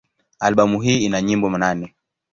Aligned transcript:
Albamu 0.39 0.81
hii 0.81 1.05
ina 1.05 1.21
nyimbo 1.21 1.57
nane. 1.57 1.95